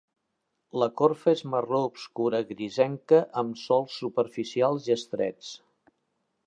[0.83, 5.55] La corfa és marró obscura grisenca amb solcs superficials i estrets.